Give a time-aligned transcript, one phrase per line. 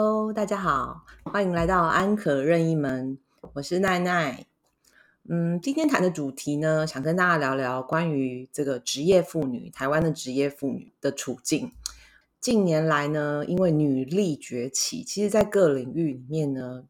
[0.00, 3.18] Hello，大家好，欢迎来到安可任意门，
[3.54, 4.46] 我是奈奈。
[5.28, 11.72] 嗯，今天谈的主题呢，想跟大家聊聊关于这个职业妇女，台湾的职业妇女的处境。
[12.40, 16.84] 近年来呢，因为女力崛起，其实在各领域里面呢，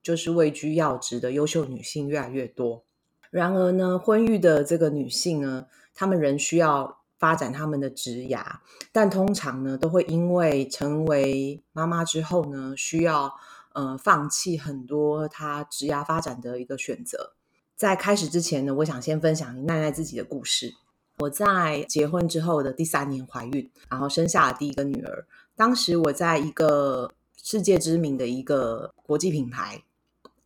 [0.00, 2.84] 就是位居要职的优秀女性越来越多。
[3.32, 7.01] 然而呢，婚育的这个女性呢，她们仍需要。
[7.22, 8.44] 发展他们的职涯，
[8.90, 13.32] 但通常呢，都会因为成为妈妈之后呢，需要
[13.74, 17.34] 呃放弃很多她职涯发展的一个选择。
[17.76, 20.74] 在开始之前呢，我想先分享奈奈自己的故事。
[21.18, 25.24] 我在结婚之后的第三年怀孕，然后生下了第一个女儿。
[25.54, 27.08] 当时我在一个
[27.40, 29.80] 世界知名的一个国际品牌，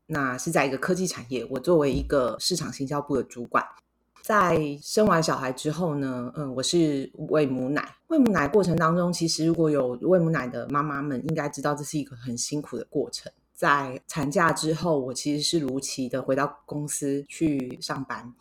[0.05, 3.65] 那是在一个科技产业，我作为一个市场行销部的主管。
[4.27, 7.89] 在生完小孩之后呢，嗯，我是喂母奶。
[8.09, 13.31] 喂母奶过程当中，其实如果有喂母奶的妈妈们，应该知道这是一个很辛苦的过程。
[13.55, 18.35] 在产假之后，我其实是如期的回到公司去上班。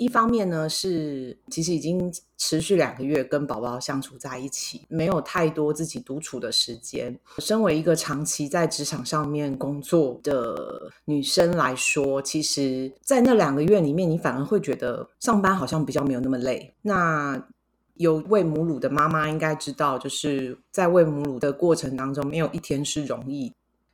[0.00, 7.14] 一方面呢，是其实已经持续两个月跟宝宝相处在一起，没有太多自己独处的时间。
[7.36, 16.74] 身为一个长期在职场上面工作的女生来说，其实，在那两个月里面，你反而会觉得上班好像比较没有那么累。
[16.80, 17.38] 那
[17.96, 23.52] 有喂母乳的妈妈应该知道，就是在喂母乳的过程当中，没有一天是容易。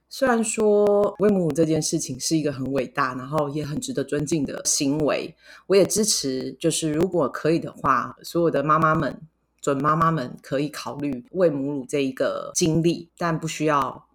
[0.09, 5.35] 虽然说喂母乳这件事情是一个很伟大，然后也很值得尊敬的行为，
[5.67, 6.53] 我也支持。
[6.61, 9.21] 就是如果可以的话，所有的妈妈们、
[9.61, 14.07] 准妈妈们可以考虑喂母乳这一个经历，但不需要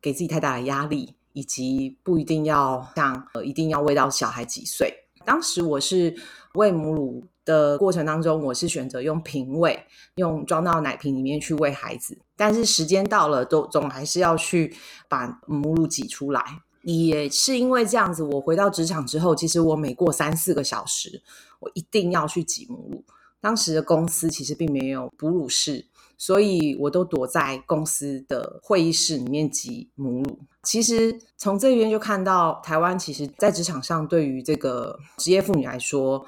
[0.00, 4.94] 给自己太大的压力，以及不一定要像呃一定要喂到小孩几岁。
[5.24, 6.16] 当时我是
[6.54, 7.24] 喂母乳。
[7.44, 12.16] 的过程当中，我是选择用瓶喂，用装到奶瓶里面去喂孩子。
[12.36, 14.72] 但是时间到了，都总还是要去
[15.08, 16.40] 把母乳挤出来。
[16.84, 21.20] 也是因为这样子，我回到职场之后，其实我每过三四个小时，
[21.58, 23.04] 我一定要去挤母乳。
[23.40, 25.84] 当时的公司其实并没有哺乳室，
[26.22, 30.38] 所以我都躲在公司的会议室里面挤母乳。
[30.62, 36.24] 其实从这边就看到，台湾其实在职场上对于这个职业妇女来说。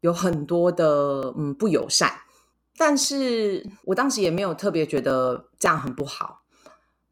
[0.00, 2.08] 有很多的嗯不友善，
[2.76, 6.42] 但是我当时也没有特别觉得这样很不好。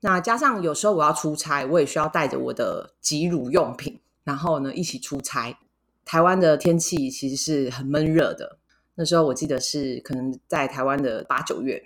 [0.03, 5.59] 那加上有时候我要出差，我也需要带着我的挤乳用品，然后呢一起出差。
[6.05, 8.61] 台湾的天气其实是很闷热的，
[8.95, 11.83] 那时候我记得是可能在台湾的八九月，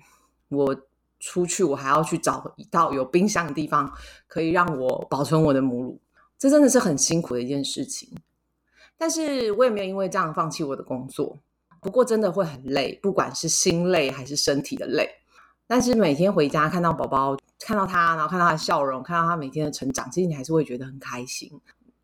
[0.50, 0.77] 我
[1.19, 3.93] 出去我还要去找一道有冰箱的地方，
[4.28, 5.99] 可以让我保存我的母乳，
[6.38, 8.09] 这真的是很辛苦的一件事情。
[8.99, 11.38] 但是我也没有因为这样放弃我的工作，
[11.81, 15.09] 不过真的会很累，不管是心累还是身体的累。
[15.66, 21.49] 但是每天回家看到宝宝，看到他，然后看到他的笑容，看到他每天的成长，其实你还是会觉得很开心。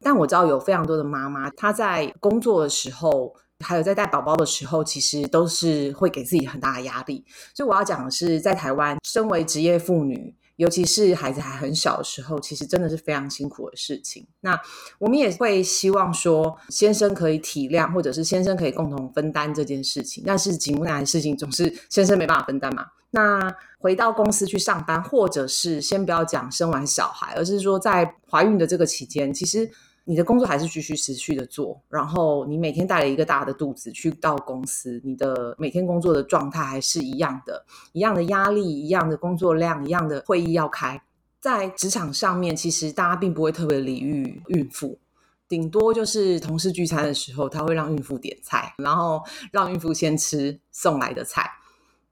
[0.00, 3.34] 但我知道有非常多的妈妈，她在工作的时候，
[3.64, 7.24] 还有在带宝宝的时候，其实都是会给自己很大的压力。
[7.54, 10.34] 所以我要讲的是，在台湾，身为职业妇女。
[10.56, 14.26] 尤其是孩子还很小的时候，其实真的是非常辛苦的事情。
[14.40, 14.58] 那
[14.98, 20.24] 我们也会希望说，先生可以体谅，或者是先生可以共同分担这件事情。
[20.26, 22.86] 但是挤母奶的事情总是先生没办法分担嘛。
[23.10, 29.70] 那回到公司去上班，或者是先不要讲生完小孩，而是说在怀孕的这个期间，其实。
[30.08, 41.02] 你的工作还是继续持续的做，然后你每天带了一个大的肚子去到公司，你的每天工作的状态还是一样的，一样的压力，一样的工作量，一样的会议要开。
[41.40, 44.96] 在职场上面，其实大家并不会特别礼遇孕妇，
[45.48, 51.50] 顶多就是同事聚餐的时候，他会让孕妇点菜，然后让孕妇先吃送来的菜，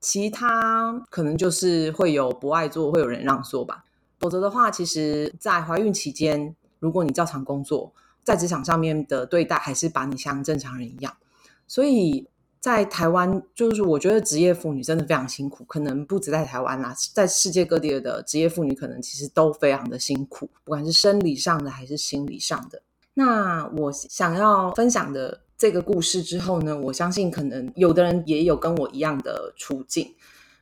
[0.00, 3.84] 其他可能就是会有不爱做，会有人让座吧。
[4.18, 6.56] 否则的话，其实在怀孕期间。
[6.78, 7.92] 如果你照常工作，
[8.22, 11.14] 在职场上面的对待还是把你像正常人一样，
[11.66, 12.26] 所以
[12.58, 22.80] 在台湾，就是我觉得职业妇女真的非常辛苦，可能不止在台湾啦，在世界各地的职业妇女可能其实都非常的辛苦，不管是生理上的还是心理上的。
[23.12, 30.14] 那我想要分享的这个故事之后呢，我相信可能有的人也有跟我一样的处境。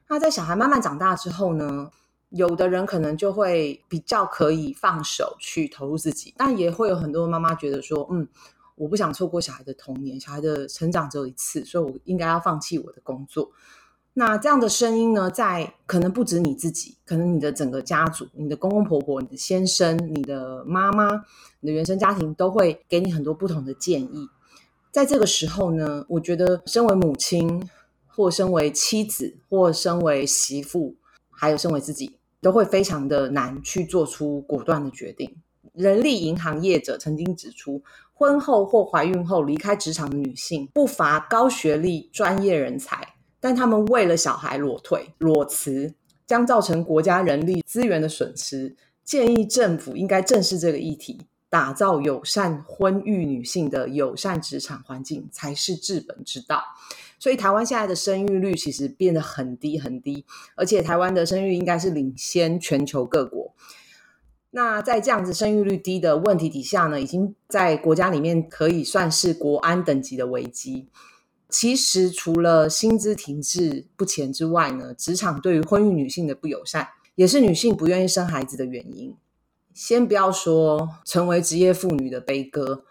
[0.08, 1.90] 那在小孩慢慢长大之后呢？
[2.32, 8.26] 有的人可能就会比较可以放手去投入自己，但也会有很多妈妈觉得说，嗯，
[8.75, 13.50] 我不想错过小孩的童年，小孩的成长只有一次，所以我应该要放弃我的工作。
[14.14, 21.25] 那这样的声音呢，在可能不止你自己，可能你的整个家族、你的公公婆婆、你的先生、你的妈妈、
[21.61, 24.29] 你的原生家庭都会给你很多不同的建议。
[24.90, 27.67] 在这个时候呢，我觉得身为母亲，
[28.06, 30.94] 或身为妻子，或身为媳妇，
[31.31, 32.19] 还有身为自己。
[32.42, 35.34] 都会非常的难去做出果断的决定。
[35.72, 45.94] 人力银行业者曾经指出，婚后或怀孕后离开职场的女性不乏高学历专业人才，但他们为了小孩裸退裸辞，
[46.26, 48.76] 将造成国家人力资源的损失。
[49.04, 56.62] 建议政府应该正视这个议题，打造友善婚育女性的友善职场环境，才是治本之道。
[57.22, 60.26] 所以，台湾现在的生育率其实变得很低很低，
[60.56, 63.54] 而且台湾的生育应该是领先全球各国。
[64.50, 70.88] 那在这样子生育率低的问题底下呢，已经在国家里面可以算是国安等级的危机。
[71.48, 79.14] 其实除了薪资停滞不前之外呢，职场对于婚育女性的不友善，也是女性不愿意生孩子的原因。
[79.72, 82.84] 先不要说成为职业妇女的悲歌，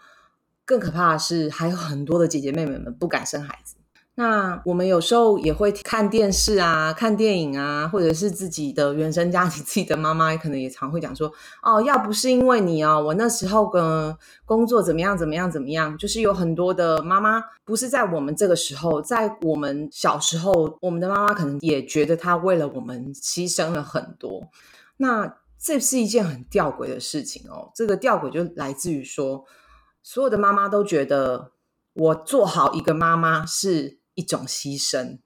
[0.64, 3.74] 更可怕的是还有很多的姐姐妹妹们不敢生孩子。
[4.14, 11.32] 那我们有时候也会看电视啊、看电影啊，或者是自己的原生家庭，自己的妈妈可能也常会讲说
[11.64, 14.14] ：“哦，要不是因为你哦，我那时候跟
[14.44, 24.46] 工作怎么样怎么样怎么样。”就是有很多的妈妈不是在我们这个时候，在我们小时候，我们的妈妈可能也觉得她为了我们牺牲了很多。
[24.98, 27.70] 那这是一件很吊诡的事情哦。
[27.74, 29.46] 这个吊诡就来自于说，
[30.02, 31.52] 所有的妈妈都觉得
[31.94, 34.01] 我做好一个妈妈是。
[34.14, 35.18] 一种牺牲，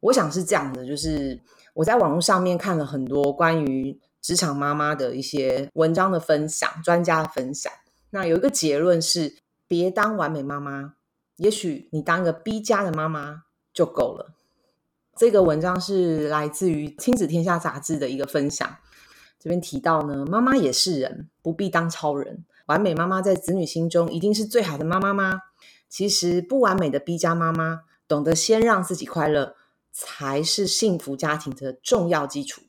[0.00, 1.40] 我想是这样的，就是
[1.74, 7.72] 我在网络上面看了很多关于职场妈妈的一些文章的分享，专家的分享。
[8.10, 9.36] 那有一个结论是，
[9.66, 10.94] 别当完美妈妈，
[11.36, 14.34] 也许你当一个 B 加的妈妈就够了。
[15.16, 18.76] 这个文章是来自于《亲子天下》杂志的一个分享，
[19.38, 22.44] 这边提到呢，妈妈也是人，不必当超人。
[22.66, 25.40] 完美妈妈在子女心中一定是最好的妈妈吗？
[25.88, 27.80] 其实不完美的 B 加妈妈。
[28.06, 29.54] 懂得先让自己快乐，
[29.92, 32.62] 才是幸福家庭的重要基础。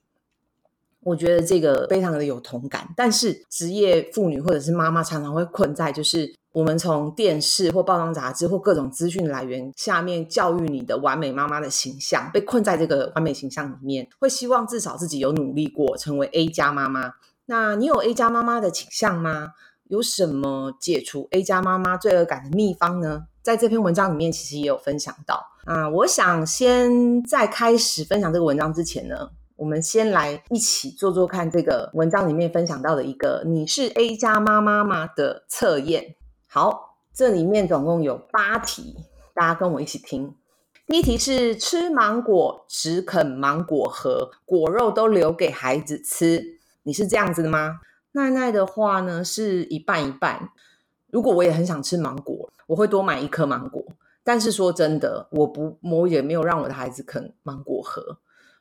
[1.01, 2.89] 我觉得这个非常的有同感。
[2.95, 17.13] 但是职业妇女或者是妈妈常常会困在，就是我们从电视或报章杂志或各种资讯来源下面教育你的完美妈妈的形象，被困在这个完美形象里面，会希望至少自己有努力过，成为 A 加妈妈。
[17.45, 19.49] 那你有 A 加妈妈的倾向吗？
[19.87, 23.27] 有什么解除 A 加妈妈罪恶感的秘方呢？
[23.45, 25.88] 在这篇文章里面，其实也有分享到啊。
[25.88, 36.15] 我想先在开始分享这个文章之前呢，我们先来一起做做看这个文章里面分享到的一个“你是 A 加妈妈吗”的测验。
[36.47, 38.95] 好，这里面总共有八题，
[39.36, 40.33] 大家跟我一起听。
[40.88, 47.81] 第一题是吃芒果只啃芒果核，果肉都留给孩子吃，你是这样子的吗？
[48.13, 50.50] 奈奈的话呢，是一半一半。
[51.12, 52.50] 如果我也很想吃芒果。
[52.67, 53.83] 我会多买一颗芒果，
[54.23, 58.17] 但是说真的，我不，我也没有让我的孩子啃芒果核，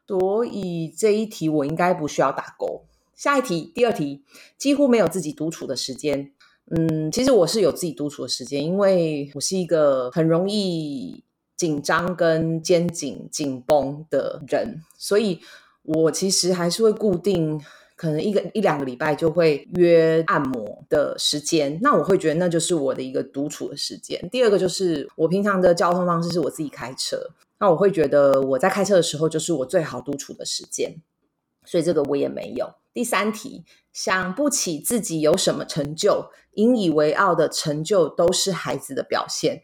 [0.07, 2.85] 所以这一题我应该不需要打勾。
[3.15, 4.23] 下一题，第二题，
[4.59, 6.33] 几乎没有自己独处的时间。
[6.71, 11.23] 嗯，其实我是有自己独处的时间，因为我是一个很容易
[11.57, 15.41] 紧张跟肩颈紧绷的人，所以
[15.83, 17.61] 我其实还是会固定。
[18.05, 24.29] 可能一个一两个礼拜就会约按摩的时间，那我会觉得那就是我的一个独处的时间。
[24.31, 30.97] 第二个就是我平常的交通方式是我自己开车，那我会觉得我在开车的时候就是我最好独处的时间，
[31.65, 32.75] 所以这个我也没有。
[32.93, 36.27] 第三题，想不起自己有什么成就，
[36.57, 39.63] 引以为傲的成就都是孩子的表现。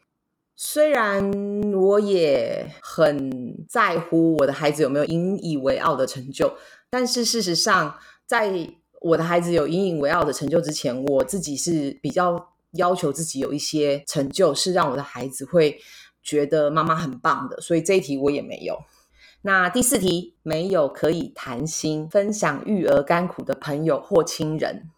[0.57, 1.31] 虽然
[1.75, 6.55] 我也很在乎我的孩子有没有引以为傲的成就，
[6.88, 7.97] 但是事实上。
[8.31, 8.49] 在
[9.01, 15.81] 我的孩子有引以为傲的成就之前，我自己是比较要求自己有一些成就，是让我的孩子会
[16.23, 17.61] 觉得妈妈很棒的。
[17.61, 18.79] 所以这一题我也没有。
[19.43, 24.89] 那第四题，没有可以谈心、分享育儿甘苦的朋友或亲人。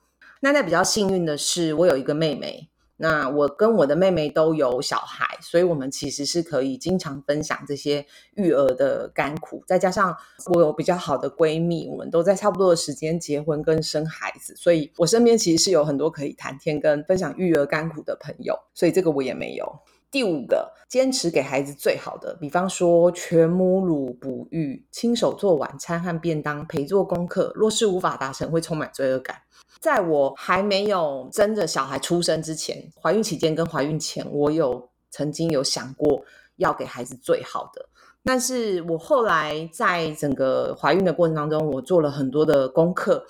[0.42, 2.68] 那在比较幸运的是，我有一个妹妹。
[3.02, 9.64] 那我跟我的妹妹都有小孩，所以我们其实是可以经常分享这些育儿的甘苦。
[9.66, 10.16] 再加上
[10.54, 18.56] 我有比较好的闺蜜，我们都在差不多的时间结婚跟生孩子，所以我身边其实是有很多可以谈天跟分享育儿甘苦的朋友。
[18.72, 19.80] 所以这个我也没有。
[20.12, 27.50] 第五个，坚持给孩子最好的，比方说全母乳哺育、亲手做晚餐和便当、陪做功课。
[27.56, 29.38] 若是无法达成，会充满罪恶感。
[29.82, 36.24] 在我还没有真的小孩出生之前，怀孕期间跟怀孕前，我有曾经有想过
[36.54, 37.84] 要给孩子最好的。
[38.22, 43.26] 但是我后来在整个怀孕的过程当中，我做了很多的功课，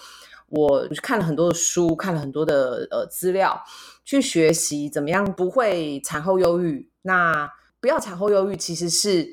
[0.50, 3.58] 我看了很多的书，看了很多的呃资料，
[4.04, 6.86] 去学习怎么样不会产后忧郁。
[7.00, 9.26] 那不要产后忧郁，其实是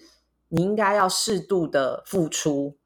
[0.48, 2.78] 你应该要适度的付出。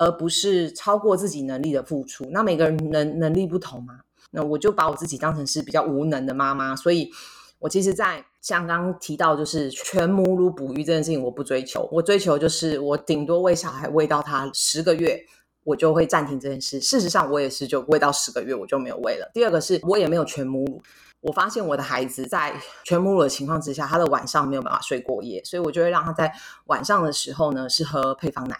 [0.00, 2.24] 而不是超过自己能力的付出。
[2.30, 7.10] 那每个人能能力不同嘛，那我就把我自己当成是比较无能的妈妈，所以
[7.58, 15.22] 我其实，在像刚刚提到，就是全母乳哺育这件事情，我不追求，我追求就是我顶多喂小孩喂到他十个月，
[15.64, 16.80] 我就会暂停这件事。
[16.80, 19.30] 事实上，我也是就喂到十个月，我就没有喂了。
[19.34, 20.82] 第二个是我也没有全母乳。
[21.20, 26.32] 我发现我的孩子在全母乳的情况之下，他的晚上没有办法睡过夜，所以我就会让他在
[26.64, 28.56] 晚上的时候呢是喝配方奶，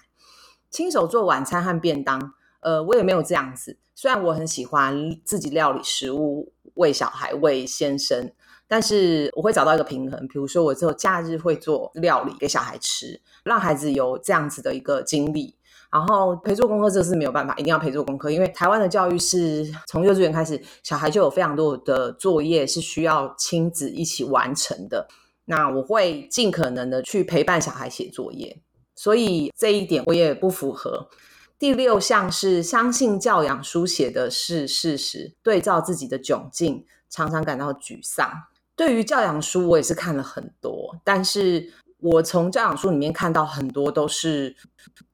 [0.71, 2.35] 亲手做晚餐和便当。
[2.61, 3.79] 呃，我也没有这样子。
[3.95, 8.31] 虽然我很喜欢自己料理食物喂小孩喂先生，
[8.69, 10.29] 但是我会找到一个平衡。
[10.29, 15.57] 比如说，我只有假日会做料理给小孩吃，让孩子有这样子的一个经历。
[15.91, 25.09] 然后陪做功课这是没有办法，一定要陪做功课，因为台湾的教育是从幼稚园开始，小孩就有非常多的作业是需要亲子一起完成的。
[25.47, 28.61] 那我会尽可能的去陪伴小孩写作业，
[29.00, 31.09] 所以这一点我也不符合。
[31.59, 38.30] 第六项是相信教养书写的是事实，对照自己的窘境，常常感到沮丧。
[38.76, 44.54] 对于教养书，我也是看了很多，但是我从教养书里面看到很多都是。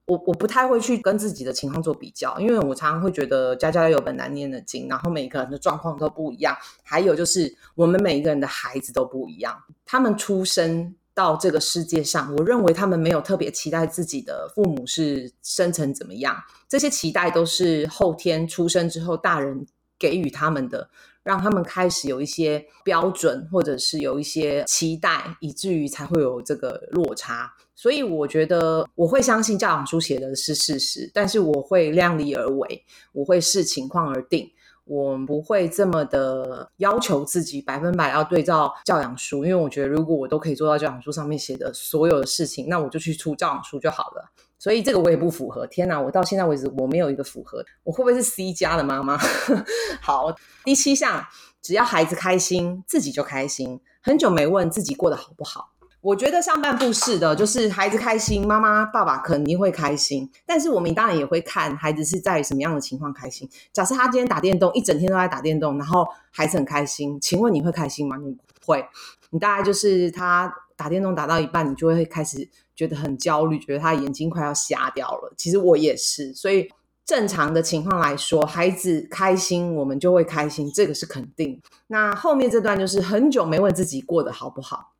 [0.05, 6.55] 我我不太会去跟自己的情况做比较，因为我常常会觉得家家有本难念的经，然后每个人的状况都不一样。
[6.81, 16.37] 还有就是我们每一个人的孩子都不一样，他们出生到这个世界上，我认为他们没有特别期待自己的父母是生成怎么样，
[16.69, 19.65] 这些期待都是后天出生之后大人
[19.97, 20.91] 给予他们的。
[21.23, 27.53] 让他们开始有一些标准，或者是有一些期待，以至于才会有这个落差。
[27.75, 34.49] 所以我觉得我会相信教养书写的是事实，但是我会量力而为，我会视情况而定，
[34.87, 44.31] 我不会这么的要求自己百分百要对照教养书，因为我觉得如果我都可以做到教养书上面写的所有的事情，那我就去出教养书就好了。
[44.59, 45.67] 所以这个我也不符合。
[45.67, 47.63] 天哪，我到现在为止我没有一个符合。
[47.83, 49.17] 我会不会是 C 家的妈妈？
[50.01, 51.23] 好，第七项，
[51.61, 53.79] 只要孩子开心，自己就开心。
[54.01, 55.73] 很久没问自己过得好不好。
[56.07, 60.31] 我觉得上半部是的，就是孩子开心，妈妈爸爸肯定会开心。
[60.45, 63.49] 但是我们当然也会看孩子是在什么样的情况开心。
[63.73, 68.15] 假设他今天打电动，一整天都在打电动，然后孩子很开心，请问你会开心吗？
[68.15, 68.85] 你不会？
[69.31, 72.47] 你大概就是他打电动打到一半，你就会开始。
[72.73, 75.33] 觉得很焦虑，觉得他眼睛快要瞎掉了。
[75.35, 76.69] 其实我也是，所以
[77.03, 81.61] 正常的情况来说，孩子开心，我们就会开心，这个是肯定。
[81.87, 84.93] 那后面这段就是很久没问自己过得好不好。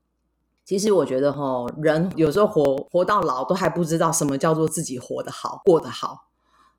[0.67, 6.25] 其实我觉得哈，人有时候活活到老，都还不知道什么叫做自己活得好，过得好。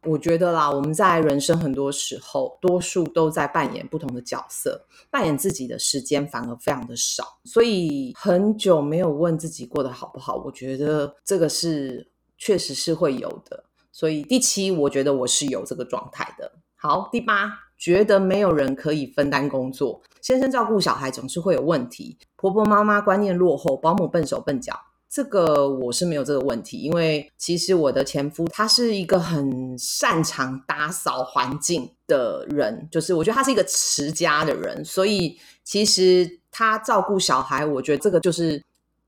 [0.04, 10.36] 我觉得啦，我们在人生很多时候，多数都在扮演不同的角色，扮演自己的时间反而非常的少，所以很久没有问自己过得好不好。
[10.44, 13.64] 我觉得这个是确实是会有的。
[13.90, 16.52] 所以第七，我觉得我是有这个状态的。
[16.76, 24.78] 好，第八，觉得没有人可以分担工作，先生照顾小孩总是会有问题，婆婆妈妈观念落后，保姆笨手笨脚。
[25.08, 38.62] 这个我是没有这个问题，因为其实我的前夫他是一个很擅长打扫环境的人，就是我觉得他是一个持家的人，所以其实他照顾小孩，我觉得这个就是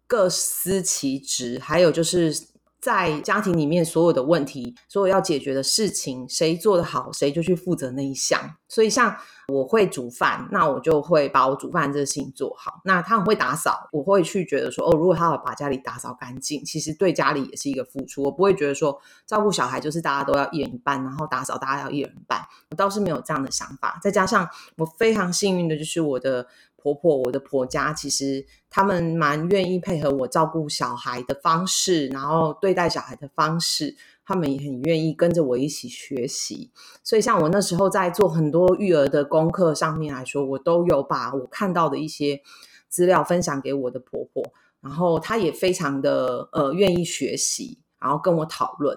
[0.07, 1.61] 各司其职。
[1.63, 2.35] 还有就是
[2.81, 8.57] 在家庭里面所有的问题，所有要解决的事情，谁做得好，谁就去负责那一项。
[8.67, 9.15] 所以像。
[9.51, 12.81] 我会煮饭，那我就会把我煮饭这个事情做好。
[12.85, 18.23] 那他很会打扫，我会去觉得说，哦，如果他要把家里打扫干净，其实对家里也是一个付出。
[18.23, 22.41] 我不会觉得说照顾小孩就是大家都要一人一半，然后打扫大家要一人一半。
[22.71, 23.99] 我倒是没有这样的想法。
[24.03, 33.97] 再加上我非常幸运的就是我的婆婆，我的婆家其实他们蛮愿意配合我照顾小孩的方式，然后对待小孩的方式。
[34.31, 36.71] 他们也很愿意跟着我一起学习，
[37.03, 42.41] 所以像我那时候在做很多育儿的功课上面来说，我都有把我看到的一些
[42.89, 48.97] 资料分享给我的婆婆，然后她也非常的呃愿意学习，然后跟我讨论。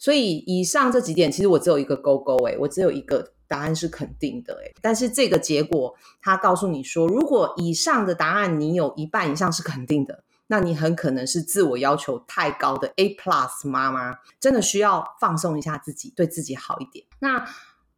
[0.00, 10.24] 所以以上这几点，其实我只有一个勾勾，诶，我只有一个答案是肯定的，诶，但是这个结果，他告诉你说，如果以上的答案你有一半以上是肯定的。
[10.52, 17.06] 那你很可能是自我要求太高的 A plus 妈妈，真的需要放松一下自己，对自己好一点。
[17.20, 17.48] 那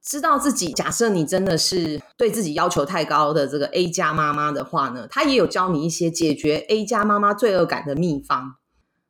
[0.02, 8.56] 知道自己，假设你真的是对自己要求太高的这个 A 加妈妈的话呢，他也有教你一些解决 A 加妈妈罪恶感的秘方。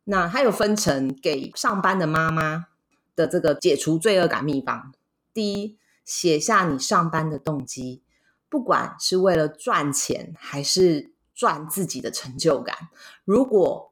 [0.05, 2.67] 那他有分成给上班的妈妈
[3.13, 4.93] 的这个解除罪恶感秘方。
[5.33, 8.03] 第一，写下你上班的动机，
[8.47, 11.11] 不管是为了赚钱还是。
[11.43, 12.73] 赚自己的成就感。
[13.25, 13.91] 如果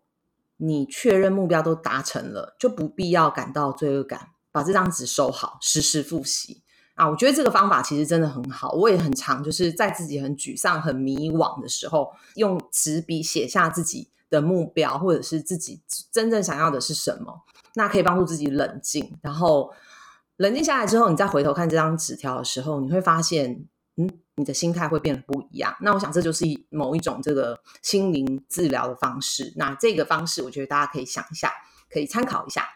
[0.56, 4.30] 你确认目标都达成了，就不必要感到罪恶感。
[4.54, 6.62] 把这张纸收好，时时复习
[6.96, 7.10] 啊。
[7.10, 17.42] 我觉得这个方法其实真的很好，我也很常就是在自己很沮丧、很迷惘的时候，用纸笔写下自己的目标，或者是自己真正想要的是什么，
[17.74, 19.74] 那可以帮助自己冷静，然后。
[20.38, 23.64] 冷静下来之后，你再回头看这张纸条的时候，你会发现，
[23.98, 25.76] 嗯，你的心态会变得不一样。
[25.82, 29.54] 那我想这就是某一种这个心灵治疗的方式。
[29.58, 31.52] 那这个方式，我觉得大家可以想一下，
[31.90, 32.68] 可以参考一下。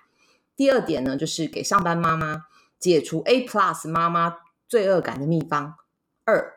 [0.55, 2.45] 第二点呢，就是给上班妈妈
[2.79, 5.75] 解除 A Plus 妈妈罪恶感的秘方：
[6.25, 6.53] 二，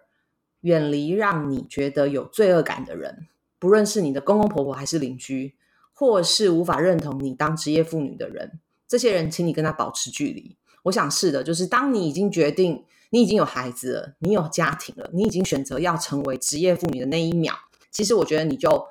[0.60, 5.56] 远离让你觉得有罪恶感的人，不论是你的公公婆婆还是邻居，
[5.92, 10.56] 或是无法认同你当职业妇女的人，这些人，请你跟他保持距离。
[10.84, 17.54] 我想是的，就是当你已经决定，你已经有孩子了，你有家庭了，你已经选择要成为职业妇女的那一秒，
[17.90, 18.86] 其实我觉得你就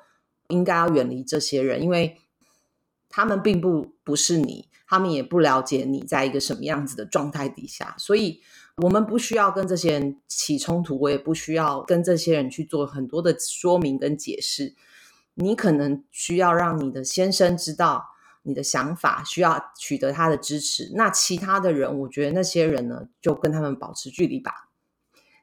[0.48, 2.16] 应该要远离这些人，因为
[3.08, 8.40] 他们并不不是你，他们也不了解你在一个什么样子的状态底下，所以
[8.78, 14.74] 我们不需要跟这些人起冲突，我也不需要跟这些人去做很多的说明跟解释，
[15.34, 18.06] 你可能需要让你的先生知道。
[18.48, 24.70] 你的想法需要取得他的支持，那其他的人，我觉得那些人呢，就跟他们保持距离吧。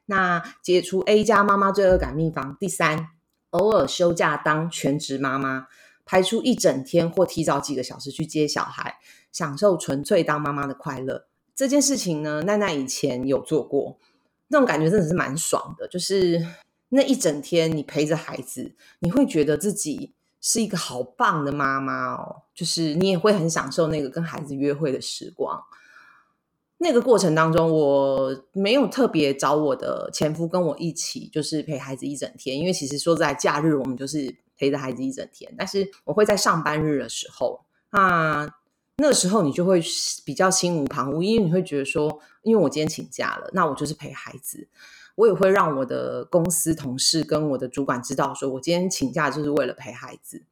[0.06, 3.10] 那解除 A 加妈妈罪恶感秘方第三，
[3.50, 5.68] 偶尔休假当全职妈妈，
[6.04, 8.96] 排出一整天或提早几个小时去接小孩，
[9.30, 11.28] 享受纯粹当妈妈的快乐。
[11.54, 14.00] 这件事情呢，奈奈以前有做过，
[14.48, 16.44] 那种感觉真的是蛮爽的，就是
[16.88, 20.12] 那一整天你陪着孩子，你会觉得自己。
[20.40, 25.62] 是一个好棒的妈妈哦，就是你也会很享受那个跟孩子约会的时光。
[26.78, 32.58] 那个过程当中，我没有特别找我的前夫跟我一起，就是陪孩子一整天。
[32.58, 35.52] 因为其实说在假日，我们就是陪着孩子一整天。
[35.56, 38.54] 但是我会在上班日的时候，那
[38.98, 39.82] 那时候你就会
[40.26, 44.68] 比较心无旁骛，因为你会觉得说，因为我今天请假了，那我就是陪孩子。
[45.16, 50.42] 我也会让我的公司同事跟我的主管知道，说我今天请假就是为了陪孩子。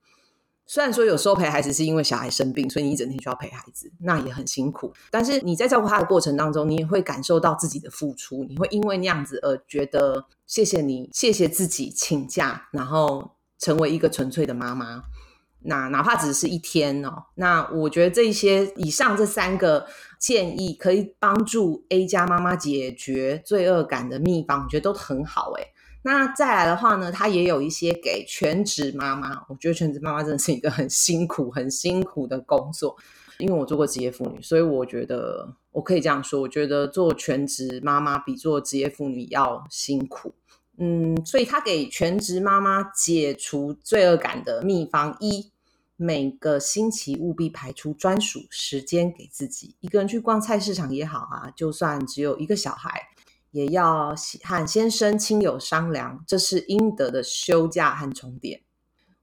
[0.67, 4.93] 虽然说有时候陪孩子是因为小孩生病，所以你一整天就要陪孩子，那也很辛苦。
[5.11, 15.05] 但是你在照顾他的过程当中，你也会感受到自己的付出，你会因为那样子而觉得谢谢你，谢谢自己请假，然后成为一个纯粹的妈妈。
[15.67, 19.87] 那哪怕只是一天哦，那我觉得这些以上这三个
[20.19, 25.69] 建议可以帮助 A 加妈妈解决罪恶感的秘方，我觉得都很好诶
[26.03, 32.95] 那再来的话呢，它也有一些给全职妈妈，我觉得全职妈妈真的是一个很辛苦、很辛苦的工作，
[33.39, 40.35] 因为我做过职业妇女，所以我觉得我可以这样说，我觉得做全职妈妈比做职业妇女要辛苦。
[40.77, 45.54] 嗯，所以他给全职妈妈解除罪恶感的秘方一。
[45.97, 53.09] 每个星期务必排出专属时间给自己，一个人去逛菜市场也好啊，就算只有一个小孩，
[53.53, 58.63] 也要和先生亲友商量，这是应得的休假和充电。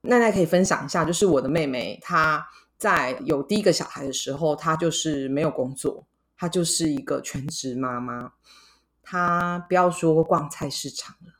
[0.00, 2.44] 奈奈可以分享一下，就是我的妹妹，她
[2.78, 6.06] 在有第一个小孩的时候，她就是没有工作，
[6.36, 8.32] 她就是一个全职妈妈。
[9.02, 11.34] 她不要说逛菜市场了，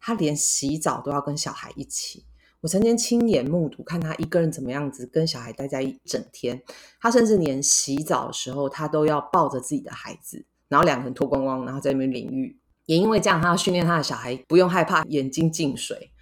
[0.00, 2.24] 她连洗澡都要跟小孩一起。
[2.62, 6.62] 我曾经亲眼目睹，看他一个人怎么样子跟小孩待在一整天。
[7.00, 12.56] 他甚至连洗澡的时候，他都要抱着自己的孩子，然后两个人脱光光，然后在那边淋浴。
[12.86, 16.12] 也因为这样，他要训练他的小孩不用害怕眼睛进水。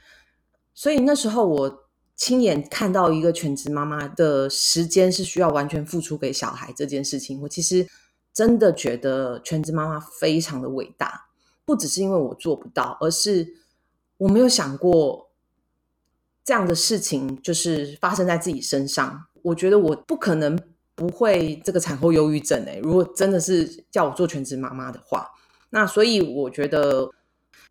[0.72, 7.38] 所以那时候，我亲眼看到一个全职妈妈的时间是需要完全付出给小孩这件事情。
[7.42, 7.86] 我其实
[8.32, 11.26] 真的觉得全职妈妈非常的伟大，
[11.66, 13.46] 不只是因为我做不到，而是
[14.16, 15.28] 我没有想过。
[16.50, 20.58] 这样的事情就是发生在自己身上，我觉得我不可能
[20.96, 22.80] 不会这个产后忧郁症诶。
[22.82, 25.28] 如果真的是叫我做全职妈妈的话，
[25.70, 27.08] 那所以我觉得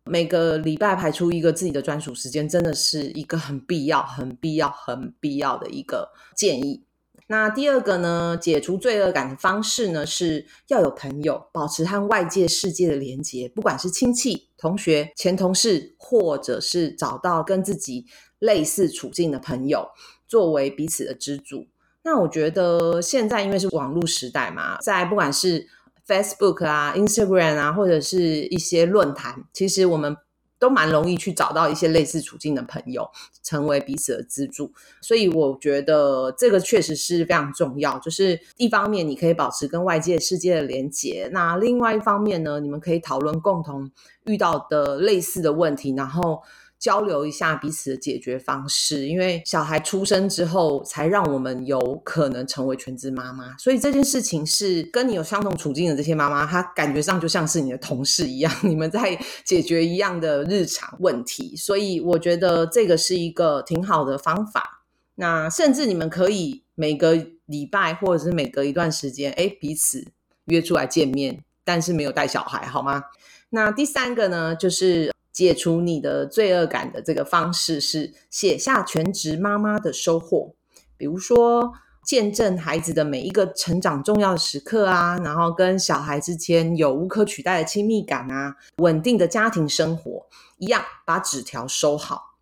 [0.06, 6.82] 每个礼拜排出一个自己的专属时间，真的是一个很必要、很必要、很必要的一个建议。
[7.26, 18.06] 那第二个呢，解除罪恶感的方式呢，是要有朋友，保持和外界世界的连接，不管是亲戚、同学、前同事，或者是找到跟自己。
[18.40, 19.90] 类似处境的朋友
[20.26, 21.66] 作为彼此的支柱，
[22.02, 25.68] 那我觉得现在因为是网络时代嘛，在不管是
[26.06, 30.16] Facebook 啊、Instagram 啊，或者是一些论坛，其实我们
[30.58, 33.10] 都蛮容易去找到一些类似处境的朋友，
[33.42, 34.72] 成为彼此的支柱。
[35.02, 37.98] 所以我觉得这个确实是非常重要。
[37.98, 43.90] 就是一方面你可以保持跟外界世界的连接，那另外一方面呢，你们可以讨论共同
[44.24, 46.40] 遇到的类似的问题，然后。
[46.80, 59.14] 交流一下彼此的解决方式，因为小孩出生之后，才让我们有可能成为全职妈妈，所以这件事情是跟你有相同处境的这些妈妈，她感觉上就像是你的同事一样， 你们在
[59.44, 64.82] 解决一样的日常问题，所以我觉得这个是一个挺好的方法。
[65.16, 70.02] 那甚至你们可以每个礼拜或者是每隔一段时间，哎，彼此
[70.46, 73.04] 约出来见面，但是没有带小孩，好吗？
[73.50, 75.12] 那第三个呢，就是。
[75.40, 80.54] 解除你的罪恶感的这个方式是写下全职妈妈的收获，
[80.98, 81.72] 比如说
[82.04, 90.26] 见证孩子的每一个成长重要的时刻啊，然后跟小孩之间有无可取代的亲密感啊，稳定的家庭生活
[90.58, 92.34] 一样，把纸条收好，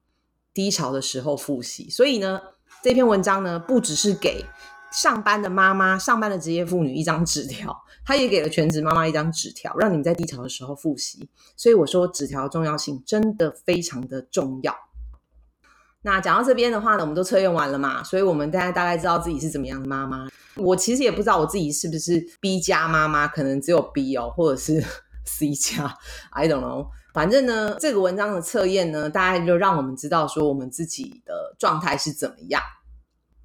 [0.53, 1.89] 低潮的时候复习。
[1.89, 2.41] 所以呢，
[2.83, 4.45] 这篇文章呢，不只是给。
[4.91, 11.29] 上班的妈妈，上班的职业妇女，一张纸条，他也给了全职妈妈一张纸条，让你们在低潮的时候复习。
[11.59, 14.75] 所以我说，纸条重要性真的非常的重要。
[16.01, 20.27] 那讲到这边的话呢，我们都测验完了嘛，所以我们大家大概知道自己是怎么样的妈妈。
[20.57, 24.83] 我其实也不知道我自己是不是 B 加妈妈，可能只有 B 哦，或者是
[25.27, 25.95] C 加
[26.31, 26.89] ，I don't know。
[27.13, 32.63] 反正呢，这个文章的测验呢，大概就让我们知道说我们自己的状态是怎么样。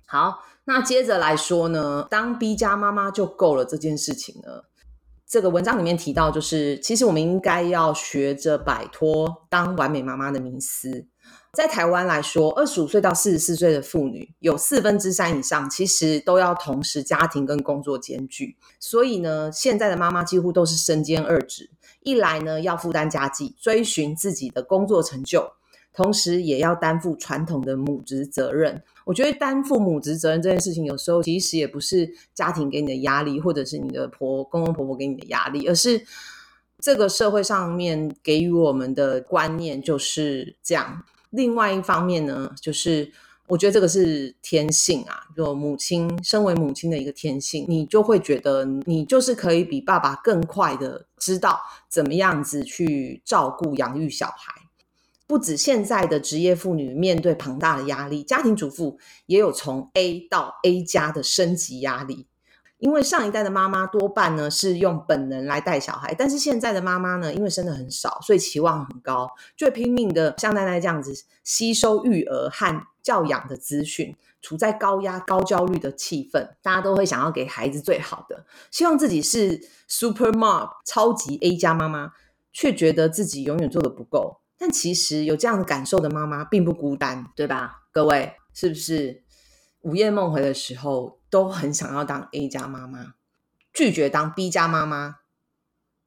[0.08, 0.41] 好。
[0.65, 4.63] 那接着来说呢，当 B 加妈妈就够了这件事情呢？
[5.28, 11.08] 这个文章里面提到，就是其实我们应该要学着摆脱当完美妈妈的迷思。
[11.54, 18.58] 在台湾来说，二十五岁到四十四岁的妇女有四分之三以上，其实都要同时家庭跟工作兼具。
[18.80, 21.71] 所以呢，现在的妈妈几乎都是身兼二职，
[22.02, 25.52] 一来呢要负担家计，追寻自己的工作成就。
[25.93, 28.82] 同时也要担负传统的母职责任。
[29.06, 36.06] 我觉得担负母职责任这件事情，有时候其实也不是家庭给你的压力，或者是你的婆公公婆婆给你的压力，而是
[36.79, 41.03] 这个社会上面给予我们的观念就是这样。
[41.29, 43.12] 另外一方面呢，就是
[43.47, 54.52] 我觉得这个是天性啊，就母亲身为母亲的一个天性，你就会觉得你就是可以比爸爸更快的知道怎么样子去照顾养育小孩。
[55.25, 62.27] 不止现在的职业妇女面对庞大的压力，家庭主妇也有从 A 到 A 加的升级压力。
[62.79, 71.13] 因为上一代的妈妈多半呢是用本能来带小孩，但是现在的妈妈呢，因为生的很少，所以期望很高，就会拼命的像奶奶这样子
[71.45, 82.12] 吸收育儿和教养的资讯，处在高压、高焦虑的气氛，大家都会想要给孩子最好的，希望自己是 Super Mom 超级 A 加妈妈，
[82.51, 84.41] 却觉得自己永远做的不够。
[84.63, 87.82] 但其实有这样感受的妈妈并不孤单，对吧？
[87.91, 89.21] 各位是不是
[89.82, 93.15] 午夜梦回的时候都很想要当 A 加妈妈，
[93.73, 95.17] 拒绝当 B 加妈妈？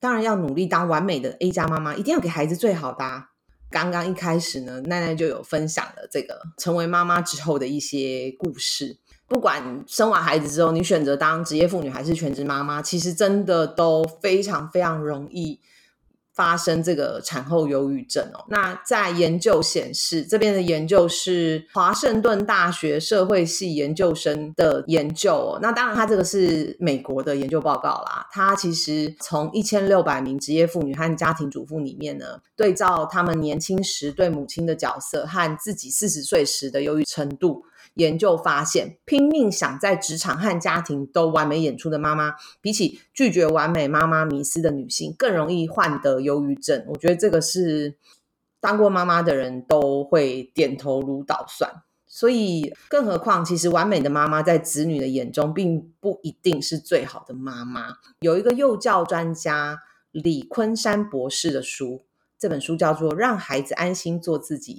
[0.01, 3.25] 当然要努力当完美的 A 加妈妈，一定要给孩子最好的。
[3.71, 8.97] 刚刚一开始呢，奈奈就有分享了这个成为妈妈之后的一些故事。
[9.29, 15.61] 不管生完孩子之后，你选择当职业妇女还是全职妈妈，其实真的都非常非常容易。
[16.37, 25.59] 发生这个产后忧郁症哦，那在研究显示，这边的研究是华盛顿大学社会系研究生的研究哦。
[25.63, 28.29] 那当然，他这个是美国的研究报告啦。
[28.31, 37.65] 他其实从一千六百名职业妇女和家庭主妇里面呢，对照他们年轻时对母亲的角色和自己四十岁时的忧郁程度。
[37.97, 46.85] 研究发现，拼命想在职场和家庭都完美演出的妈妈，比起拒绝完美妈妈迷思的女性，更容易患得忧郁症。
[46.89, 47.97] 我觉得这个是
[48.61, 51.83] 当过妈妈的人都会点头如捣蒜。
[52.09, 57.97] 所以，更何况，其实完美的妈妈在子女的眼中，并不一定是最好的妈妈。
[58.21, 59.81] 有一个幼教专家
[60.13, 62.05] 李昆山博士的书，
[62.39, 64.75] 这本书叫做《让孩子安心做自己》。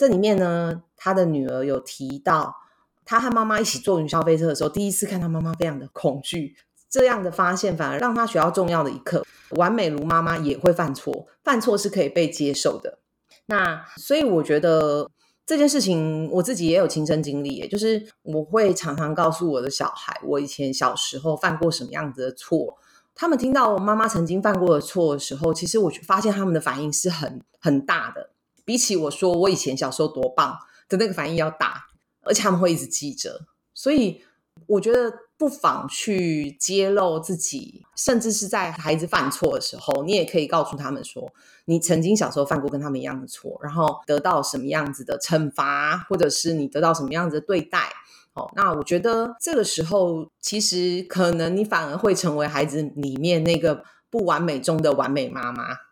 [0.00, 2.56] 这里面呢，他的女儿有提到，
[3.04, 6.56] 他和妈妈一起坐云霄飞车的时候，第一次看到妈妈非常的恐惧。
[6.88, 12.98] 这样的发现反而让他学到重要的一课：完美如妈妈也会犯错，犯错是可以被接受的。
[13.44, 15.10] 那所以我觉得
[15.44, 22.78] 这件事情我自己也有亲身经历，就是我会常常告诉我的小孩，我以前小时候犯过什么样子的错。
[23.14, 28.30] 他们听到妈妈曾经犯过的错的时候，其实我发现他们的反应是很很大的。
[28.70, 30.56] 比起我说我以前小时候多棒
[30.88, 31.86] 的那个反应要大，
[32.22, 33.40] 而且他们会一直记着，
[33.74, 34.22] 所以
[34.68, 41.32] 我觉得不妨去揭露自己，甚至是在孩子犯错的时候，你也可以告诉他们说，
[41.64, 47.92] 你曾经小时候犯过跟他们一样的错，然后得到什么样子的惩罚，或者是你得到什么样子的对待。
[48.34, 55.89] 哦，那我觉得这个时候，其实可能你反而会成为孩子里面那个不完美中的完美妈妈。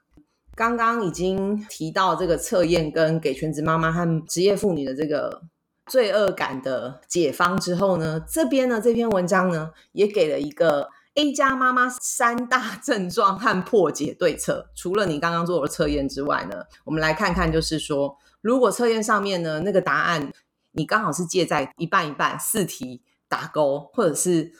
[0.59, 5.41] 刚刚已经提到这个测验跟给全职妈妈和职业妇女的这个
[5.87, 14.69] 罪恶感的解方之后呢，这边呢这篇文章呢也给了一个 A 加妈妈三大症状和破解对策。
[14.75, 20.33] 除了你刚刚做的测验之外呢，我们来看看，就是说，如果测验上面呢那个答案
[20.73, 24.51] 你刚好是介在一半一半，四题打勾，或者是。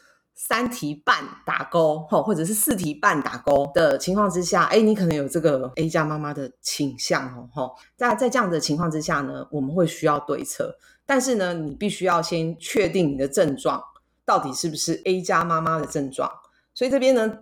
[0.41, 10.73] 三题半打勾，吼，或者是四题半打勾的情况之下，哎，你可能有这个 A 加妈妈的倾向，哦，吼，在在这样的情况之下呢，我们会需要对策，
[11.05, 13.83] 但是呢，你必须要先确定你的症状
[14.25, 16.31] 到底是不是 A 加妈妈的症状。
[16.73, 17.39] 所以这边呢，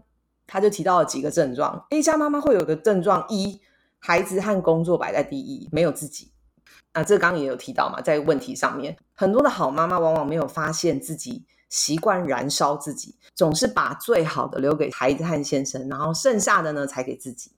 [0.47, 3.61] 他就提到了几个症状，A 加妈妈会有的症状：一，
[3.99, 6.33] 孩子和工作摆在第一，没有自己。
[6.93, 11.45] 啊，这刚刚也有提到嘛，在问题上面，很多的好妈妈往往没有发现自己。
[11.77, 17.51] 习惯燃烧自己，总是把最好的留给孩子和先生，然后剩下的呢才给自己。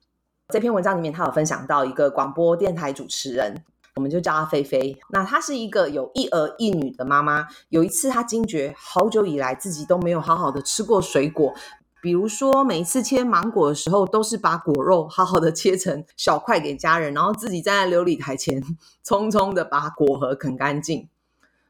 [0.53, 3.63] 这篇文章里面，他有分享到一个广播电台主持人，
[3.95, 4.99] 我们就叫他菲菲。
[5.11, 7.47] 那她是一个有一儿一女的妈妈。
[7.69, 11.55] 有一次，她惊觉好久以来自己都没有好好的吃过水果，
[12.03, 18.61] 比如说每一次切芒果的时候，都是把果肉好好的切成小块给家人，然后自己站在琉璃台前，
[19.07, 21.09] 匆匆的把果核啃干净。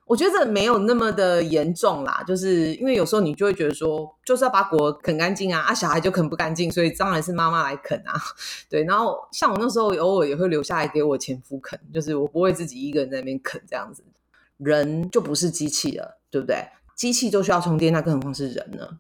[0.09, 8.15] 我觉得没有那么的严重啦，就是因为有时候你就会觉得说，就是要把果啃干净啊，啊小孩就啃不干净，所以当然是妈妈来啃啊，
[8.71, 8.83] 对。
[8.85, 14.03] 然后像我那时候偶尔也会留下来给我前夫啃，就是我不会自己一个人在那边啃这样子。
[14.57, 16.67] 人就不是机器了，对不对？
[16.97, 18.99] 机器都需要充电，那更何况是人呢？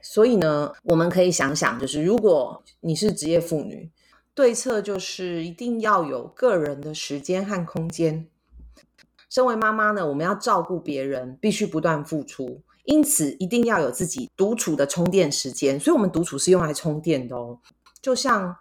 [0.00, 3.90] 所以呢，我们可以想想，就是如果你是职业妇女，
[4.34, 8.26] 对策就是一定要有个人的时间和空间。
[9.38, 15.78] 身为妈妈呢，我们要照顾别人，必须不断付出，因此一定要有自己独处的充电时间。
[15.78, 17.60] 所以，我们独处是用来充电的哦。
[18.02, 18.56] 就像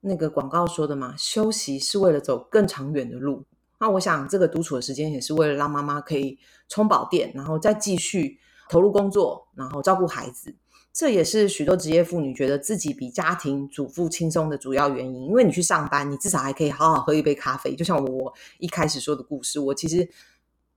[0.00, 3.42] 那个广告说的嘛，休息是为了走更长远的路。
[3.80, 8.38] 那我想，这个独处的时间也是为了让妈妈可以充饱电，然后再继续
[8.70, 10.54] 投入工作，然后照顾孩子。
[10.92, 17.74] 这也是许多职业妇女觉得自己比家庭主妇轻松的主要原因，因为你去上班，你至少还可以好好喝一杯咖啡。
[17.74, 20.06] 就像我一开始说的故事，我其实，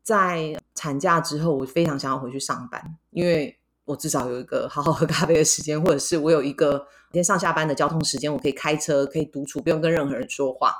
[0.03, 10.73] 在产假之后，我非常想要回去上班，因为我至少有一个好好喝咖啡的时间，或者是我有一个每天上下班的交通时间，我可以开车，可以独处，不用跟任何人说话。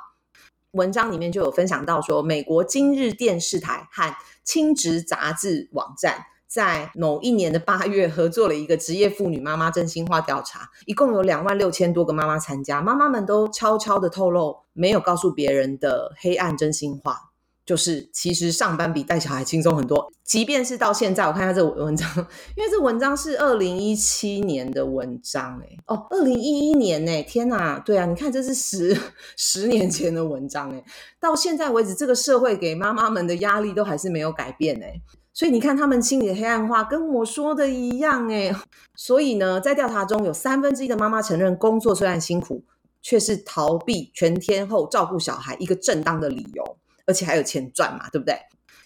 [0.70, 6.24] 文章里面就有分享到说，美国今日电视台和亲职杂志网站。
[6.46, 12.80] 在某一年的八月，合作了一个职业妇女妈妈真心话调查，一共有两万六千多个妈妈参加。
[12.80, 17.32] 妈妈们都悄悄的透露，没有告诉别人的黑暗真心话，
[17.64, 20.10] 就是其实上班比带小孩轻松很多。
[20.22, 22.08] 即便是到现在，我看一下这文章，
[22.56, 27.22] 因为这文章是二零一七年的文章，哎，哦，二零一一年呢？
[27.24, 28.96] 天哪，对啊，你看这是十
[29.36, 30.82] 十年前的文章，哎，
[31.20, 35.00] 到现在为止，这个社会给妈妈们的压力都还是没有改变，哎。
[35.36, 38.50] 所以你看，他们心里的黑暗话跟我说的一样哎。
[38.96, 42.64] 所以呢，在调查中有三分之一的妈妈承认，工作虽然辛苦，
[43.02, 48.34] 却是逃避全天候照顾小孩一个正当的理由，而且还有钱赚嘛，对不对？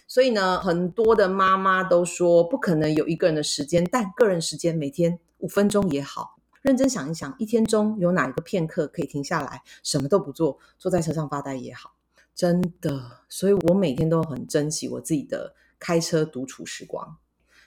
[0.09, 11.93] 所以呢，很多的妈妈都说，不可能有一个人的时间，但个人时间每天五分钟也好，认真想一想，一天中有哪一个片刻可以停下来，什么都不做，坐在车上发呆也好，
[12.35, 13.19] 真的。
[13.29, 15.55] 所以我每天都很珍惜我自己的。
[15.81, 17.17] 开车独处时光。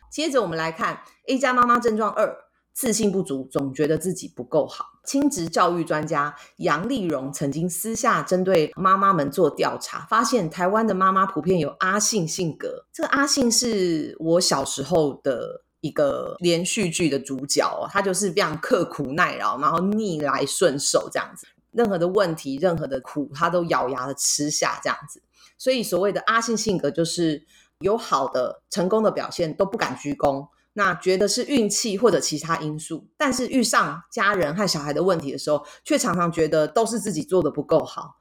[0.08, 2.32] 接着我们来看 A 加妈妈症状二：
[2.72, 4.86] 自信不足，总觉得自己不够好。
[5.04, 12.86] 亲职教育专家杨丽荣曾经私下针对妈妈们做调查，发现台湾的妈妈普遍有阿信性格。
[12.92, 25.20] 这个阿信是我小时候的一个连续剧的主角哦，他就是非常刻苦耐劳，然后逆来顺受这样子，任何的问题、任何的苦，他都咬牙的吃下这样子。
[25.58, 27.44] 所以所谓的阿信性格就是。
[27.78, 33.08] 有好的成功的表现都不敢鞠躬，那觉得是运气或者其他因素。
[33.16, 38.16] 但是遇上家人和小孩的问题的时候，却常常觉得都是自己做的不够好。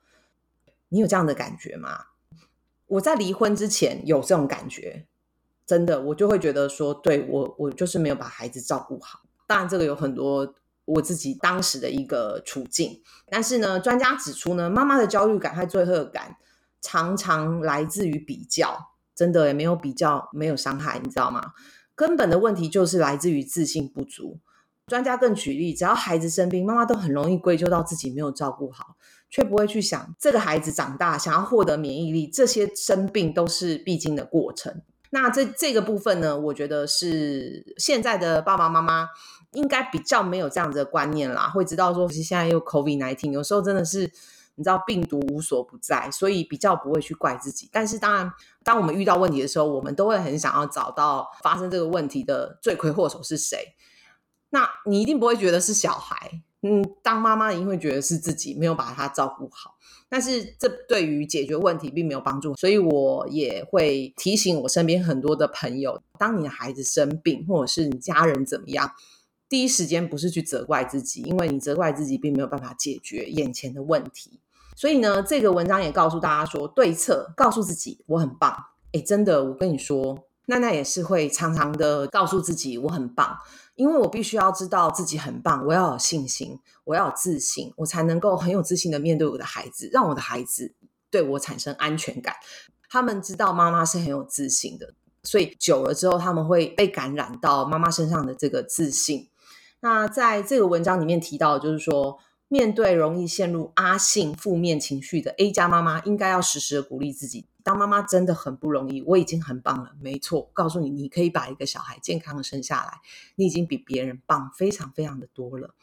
[0.90, 2.06] 你有这样的感觉吗？
[2.86, 5.08] 我在离婚之前有这种感觉，
[5.66, 9.22] 真的，我就会觉得说，对我，我就是没有把孩子照顾好。
[9.48, 10.54] 当然，这个有很多
[10.86, 13.02] 我自己当时的一个处境。
[13.30, 16.38] 但是呢，专家指出呢，妈妈的焦虑感和罪恶感
[16.82, 18.93] 常常来自于比较。
[19.16, 21.52] 真的也没有比较，没有伤害，你知道吗？
[21.96, 24.40] 根本的问题就是来自于自信不足。
[24.88, 28.98] 专家更举例，只要孩子生病，妈妈都很容易归咎到自己没有照顾好，
[29.30, 34.82] 却不会去想这个孩子长大想要获得免疫力，这些生病都是必经的过程。
[35.12, 39.08] 那这这个部分呢，我觉得是现在的爸爸妈妈
[39.54, 44.12] 应该比较没有这样子的观念啦，会知道说，其实现在又 COVID nineteen，有时候真的是
[44.56, 47.70] 你知道病毒无所不在，所以比较不会去怪自己。
[47.72, 53.76] 但是当然，当我们遇到问题的时候，我们都会很想要找到发生这个问题的罪魁祸首是谁。
[54.50, 59.76] 那你一定不会觉得是小孩，嗯，当妈妈一定会觉得是自己没有把他照顾好。
[60.08, 68.92] 但是这对于解决问题并没有帮助，所以我也会提醒我身边很多的朋友：，当你的孩子生病，或者是你家人怎么样，
[69.50, 74.40] 第一时间不是去责怪自己，因为你责怪自己并没有办法解决眼前的问题。
[74.76, 78.56] 所以呢，这个文章也告诉大家说，对策告诉自己我很棒。
[78.92, 83.38] 哎，真的，我跟你说，娜娜也是会常常的告诉自己我很棒。
[83.76, 90.76] 因为我必须要知道自己很棒，我要有信心，我要有自信，我才能够很有自信的面对我的孩子，让我的孩子
[91.10, 92.36] 对我产生安全感。
[92.88, 99.30] 他们知道妈妈是很有自信的，所以久了之后，他们会被感染到妈妈身上的这个自信。
[99.80, 102.20] 那在这个文章里面提到，就是说。
[102.54, 107.48] 面对容易陷入阿性负面情绪的 A 加妈妈，应该要时时的鼓励自己。
[107.64, 109.94] 当妈妈真的很不容易，我已经很棒了。
[110.00, 113.00] 没错，告诉你，你可以把一个小孩健康的生下来，
[113.38, 115.74] 你已经比别人棒非常非常的多了。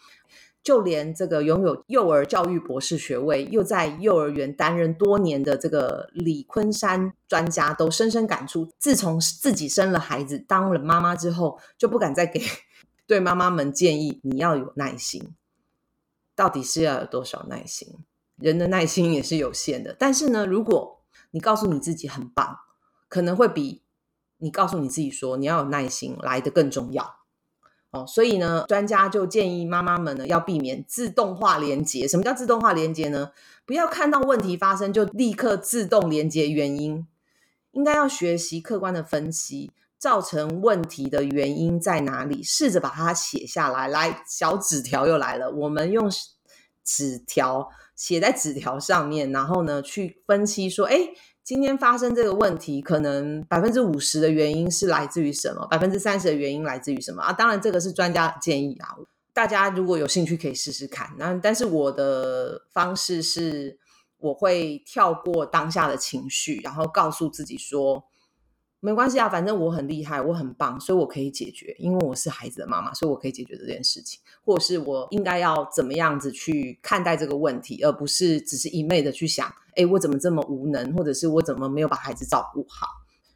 [0.63, 12.41] 就连这个拥有幼儿教育博士学位，又在幼儿园担任多年的这个李昆山专家，都深深感触：自从自己生了孩子，当了妈妈之后，就不敢再给
[13.09, 15.35] 对妈妈们建议，你要有耐心。
[16.41, 17.87] 到底是要有多少耐心？
[18.37, 19.95] 人的耐心也是有限的。
[19.99, 22.57] 但是呢，如果你告诉你自己很棒，
[23.11, 23.83] 可能会比
[24.39, 27.17] 你告诉你自己说你要有耐心来的更重要
[27.91, 28.07] 哦。
[28.07, 32.09] 所以呢，专家就建议妈妈们呢要避免自动化连接。
[32.09, 33.33] 什么叫自动化连接呢？
[33.67, 37.07] 不要看到问题发生就立刻自动连接原因，
[37.73, 39.71] 应该要学习客观的分析。
[40.01, 42.43] 造成问题的原因在哪里？
[42.43, 43.87] 试着把它写下来。
[43.87, 45.51] 来，小纸条又来了。
[45.51, 46.11] 我们用
[46.83, 50.97] 纸条写在纸条上面，然后呢，去分析说：哎，
[51.45, 55.67] 今天发生这个问题，可能百分之五十的原因是来自于什么？
[55.67, 57.23] 百分之三十的原因来自于什么？
[57.23, 58.97] 啊，当然这个是专家建议啊。
[59.35, 61.11] 大家如果有兴趣，可以试试看。
[61.19, 63.79] 那但是我的方式是，
[64.17, 68.07] 我会跳过当下的情绪，然后告诉自己说。
[68.83, 71.77] 没关系啊，反正我很厉害，我很棒，所以我可以解决。
[71.79, 82.87] 因为我是孩子的妈妈，所以我可以解决这件事情，或者是我应该要怎么样子去看待这个问题，而不是只是一昧的去想，哎，我怎么这么无能，或者是我怎么没有把孩子照顾好。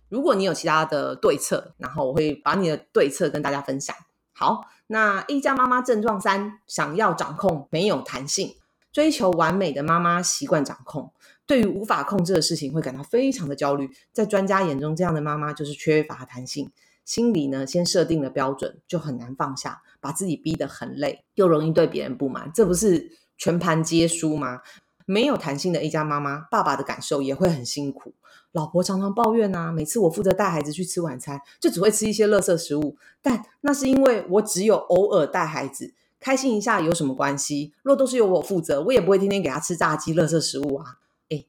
[0.09, 3.95] 如果你有其他的对策，然后我会把你的对策跟大家分享。
[4.33, 8.57] 好，那一家妈妈症状三：想要掌控，没有弹性，
[8.93, 11.13] 追求完美的妈妈习惯掌控。
[11.47, 13.91] 对于无法控制的事情，会感到非常的焦虑。
[14.13, 16.71] 在专家眼中，这样的妈妈就是缺乏弹性，
[17.05, 22.51] 心里呢先设定了标准，就很难放下，把自己逼得很累，又容易对别人不满。
[22.55, 24.61] 这不是全盘皆输吗？
[25.07, 28.15] 没有弹性的一家妈妈，爸爸的感受也会很辛苦。
[28.53, 32.97] 老婆常常抱怨啊，每次我负责带孩子去吃晚餐，就只会吃一些垃圾食物。
[33.21, 37.75] 但那是因为我只有偶尔带孩子，开心一下有什么关系？
[37.83, 40.97] 若都是由我负责，我也不会天天给他吃炸鸡、垃圾食物啊。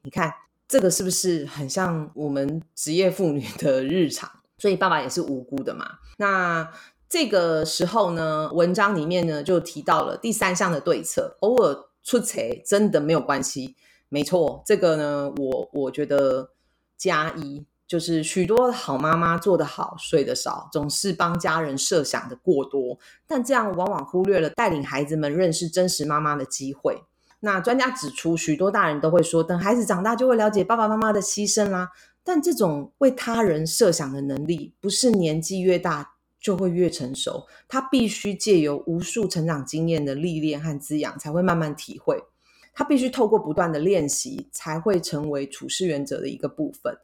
[0.02, 0.32] 你看
[0.68, 4.30] 这个是不是很像我们职业妇女的日常？
[4.58, 5.86] 所以爸爸也是无辜的嘛。
[6.18, 6.70] 那
[7.08, 13.76] 这个时候呢，文章里面呢就提到了第三项的对策：偶尔出错真的没有关系。
[14.08, 16.50] 没错，这个呢，我我觉得
[16.96, 27.02] 加一就是许多好妈妈做得好，睡得少，总是帮家人设想的过多，但这样往往忽略了带领孩子们认识真实妈妈的机会。
[27.40, 31.90] 那专家指出，许多大人都会说，等孩子长大就会了解爸爸妈妈的牺牲啦。
[32.24, 42.20] 但这种为他人设想的能力，不是年纪越大就会越成熟，他必须借由无数成长经验的历练和滋养，才会慢慢体会。
[42.72, 46.96] 他必须透过不断的练习，才会成为处事原则的一个部分。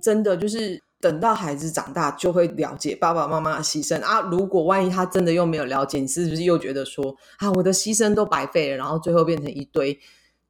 [0.00, 0.82] 真的就是。
[1.06, 4.20] 等到孩子长大，就会了解爸爸妈妈的牺牲啊！
[4.22, 8.76] 如果万一他真的又没有了解，你是不是又觉得说啊，我的牺牲都白费了？
[8.76, 9.96] 然后最后变成一堆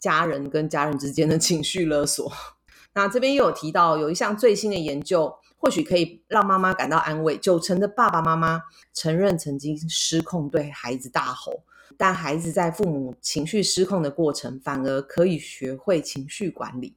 [0.00, 2.32] 家人跟家人之间的情绪勒索。
[2.94, 8.62] 那这边又有提到，有一项最新的研究，或许可以让妈妈感到安慰：九成的爸爸妈妈
[8.94, 11.64] 承认曾经失控对孩子大吼，
[11.98, 16.96] 但孩子在父母情绪失控的过程，反而可以学会情绪管理。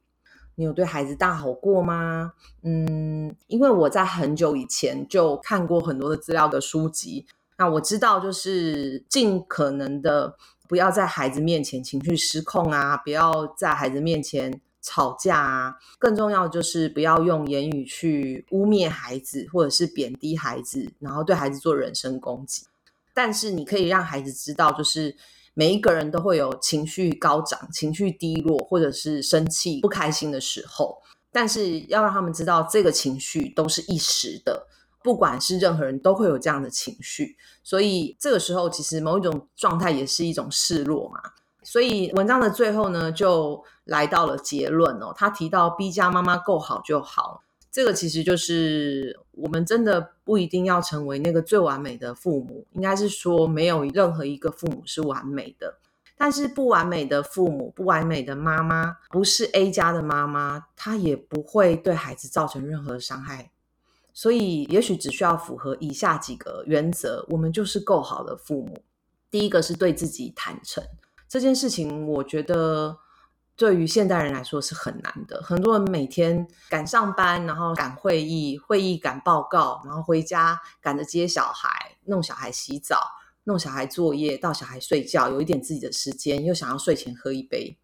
[0.60, 2.34] 你有对孩子大吼过吗？
[2.60, 7.24] 嗯，因为我在很久以前就看过很多的资料的书籍，
[7.56, 10.36] 那我知道就是尽可能的
[10.68, 15.76] 不要在孩子面前情绪失控啊，不要在孩子面前吵架啊。
[15.98, 22.66] 更重要就是不要用言语去污蔑孩子，或者是贬低孩子，然后对孩子做人身攻击。
[23.14, 25.16] 但是你可以让孩子知道，就是
[25.60, 30.96] 每一个人都会有情绪高涨、情绪低落，或者是生气、不开心的时候。
[31.30, 34.66] 但是要让他们知道，这个情绪都是一时的，
[35.04, 37.36] 不管是任何人都会有这样的情绪。
[37.62, 41.20] 所以这个时候，其实某一种状态也是一种示弱嘛。
[41.62, 45.12] 所以文章的最后呢，就来到了结论哦。
[45.14, 55.78] 他提到 B 家妈妈够好就好，这个其实就是我们真的不一定要成为那个最完美的父母，应该是说没有任何一个父母是完美的。
[56.16, 63.50] 但是不完美的父母，不完美的妈妈，不是 A 家的妈妈，她也不会对孩子造成任何伤害。
[64.12, 68.82] 所以，也许只需要符合以下几个原则，我们就是够好的父母。
[69.30, 70.84] 第一个是对自己坦诚，
[71.26, 72.98] 这件事情我觉得
[73.60, 75.42] 对于现代人来说是很难的。
[75.42, 81.68] 很多人每天赶上班，然后赶会议，会议赶报告，然后回家赶着接小孩，
[82.06, 82.96] 弄小孩洗澡。
[83.44, 87.76] 弄小孩作业到小孩睡觉，有一点自己的时间，又想要睡前喝一杯，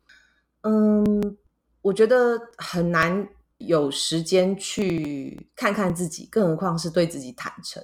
[0.63, 1.37] 嗯，
[1.81, 3.27] 我觉得很难
[3.59, 7.83] 有时间去看看自己，更何况是对自己坦诚，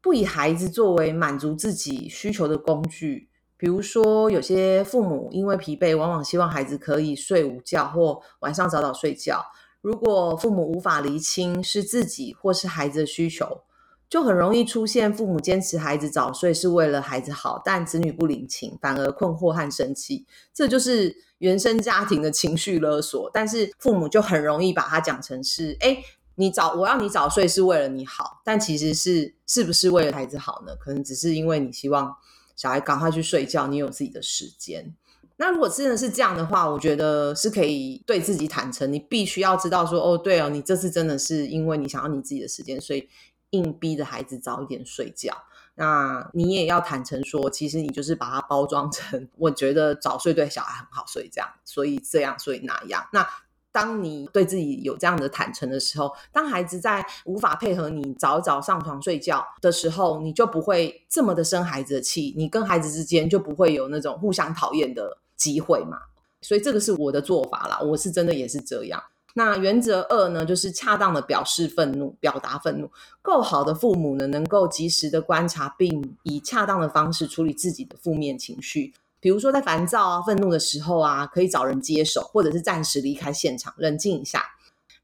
[0.00, 3.28] 不以孩子作为满足自己需求的工具。
[3.58, 9.44] 比如说，有些父母因为疲惫，往往希望孩子可以睡午觉或晚上早早睡觉。
[9.80, 13.62] 如果父母无法厘清是自己或是孩子的需求，
[14.08, 20.24] 就很容易出现父母坚持孩子早睡是为了孩子好，但子女不领情，反而困惑和生气。
[20.54, 23.30] 这就是原生家庭的情绪勒索。
[23.34, 25.98] 但是父母就很容易把它讲成是：哎，
[26.36, 30.74] 你早我要你早睡是为了你好，但其实是是不是为了孩子好呢？
[30.76, 32.16] 可能只是因为你希望
[32.58, 34.94] 小孩赶快去睡觉，你有自己的时间。
[35.36, 38.92] 那如果真的是这样的话，我觉得是可以对自己坦诚。
[38.92, 43.08] 你必须要知道说：哦，对哦，你这次真的是因为你想要你自己的时间，所以。
[43.52, 45.34] 硬逼着孩子早一点睡觉，
[45.76, 53.08] 那你也要坦诚说，其实你就是把它包装成， 我觉得早睡对小孩很好，所以这样，所以这样，所以那样。
[53.10, 53.26] 那
[53.70, 65.98] 当你对自己有这样的坦诚的时候，当孩子在无法配合你早早上床睡觉的时候，你就不会这么的生孩子的气，你跟孩子之间就不会有那种互相讨厌的机会嘛。
[66.40, 69.02] 所以这个是我的做法啦，我是真的也是这样。
[69.34, 72.90] 那原则二呢，就是恰当的表示愤怒，表达愤怒。
[73.22, 78.92] 够好的父母呢，能够及时的观察，并以恰当的方式处理自己的负面情绪。
[79.20, 84.44] 比如说，在烦躁啊、愤怒的时候啊，可以找人接手，或者是暂时离开现场，冷静一下。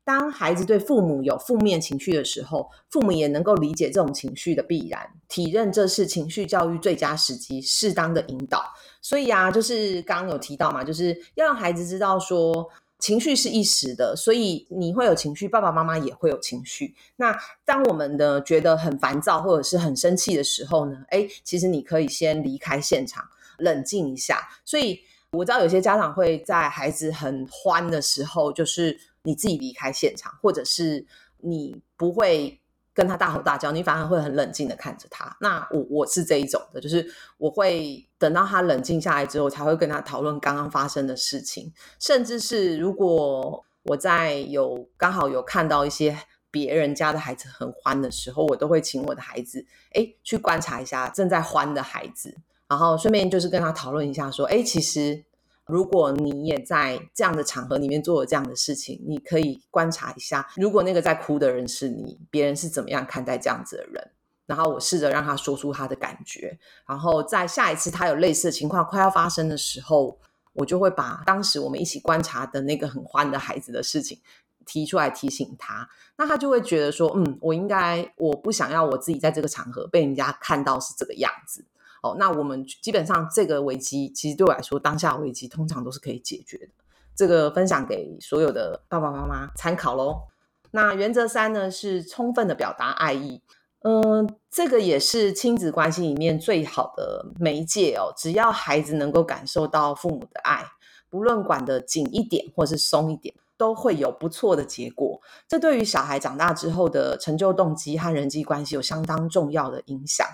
[0.05, 8.65] 当孩子对父母有负面情绪的时候，父母也能够理解这种情绪的必然，体认这是情绪教育最佳时机，适当的引导。
[9.01, 12.71] 所以啊，就是刚刚有提到嘛，就是要让孩子知道说。
[13.01, 16.95] 情绪是一时的，所以你会有情绪，爸爸妈妈也会有情绪。
[17.17, 20.97] 那当我们的觉得很烦躁或者是很生气的时候呢？
[21.09, 23.23] 哎，其实你可以先离开现场，
[23.59, 24.49] 冷静一下。
[24.65, 25.01] 所以
[25.33, 31.07] 我知道有些家长会在孩子很欢的时候，就是你自己离开现场，或者是
[31.39, 32.61] 你不会。
[32.97, 35.37] 跟他大吼大叫，你反而会很冷静的看着他。
[35.41, 37.05] 那我我是这一种的，就是
[37.39, 41.73] 我会等到他冷静下来之后，才会跟他讨论刚刚发生的事情。
[41.99, 46.17] 甚至是如果我在有刚好有看到一些
[46.53, 52.37] 别人家的孩子很欢的时候，我都会请我的孩子，哎，去观察一下正在欢的孩子，
[52.69, 55.25] 然后顺便就是跟他讨论一下，说，哎，其实。
[55.67, 64.11] 如果你也在这样的场合里面做了这样的事情，你可以观察一下，如果那个在哭的人是你，别人是怎么样看待这样子的人？
[64.45, 70.19] 然后我试着让他说出他的感觉，然后在下一次他有类似的情况快要发生的时候，
[70.53, 74.21] 我就会把当时我们一起观察的那个很欢的孩子的事情
[74.67, 75.89] 提出来提醒他，
[76.19, 81.65] 那他就会觉得说，嗯，我应该我不想要我自己在这个场合被人家看到是这个样子。
[82.05, 86.69] 哦，那我们基本上这个危机，其实对我来说，当下危机通常都是可以解决的。
[87.17, 90.25] 这个分享给所有的爸爸妈妈参考喽。
[90.73, 93.41] 那原则三呢，是充分的表达爱意。
[93.85, 98.13] 嗯，这个也是亲子关系里面最好的媒介哦。
[98.17, 100.67] 只要孩子能够感受到父母的爱，
[101.09, 105.21] 不论管得紧一点或是松一点，都会有不错的结果。
[105.49, 110.27] 这对于小孩长大之后的成就动机和人际关系有相当重要的影响。